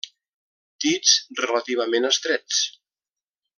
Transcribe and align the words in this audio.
Dits 0.85 1.11
relativament 1.41 2.11
estrets. 2.13 2.65